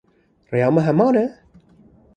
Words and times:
Rêya 0.51 0.69
me 0.75 0.81
heman 0.87 1.15
e? 1.23 1.25